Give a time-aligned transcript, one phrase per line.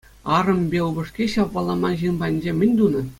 [0.37, 3.01] Арӑмӗпе упӑшки ҫав палламан ҫын патӗнче мӗн тунӑ?